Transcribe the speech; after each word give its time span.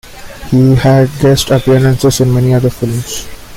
He 0.49 0.73
had 0.73 1.11
guest 1.21 1.51
appearances 1.51 2.21
in 2.21 2.33
many 2.33 2.55
other 2.55 2.71
films. 2.71 3.27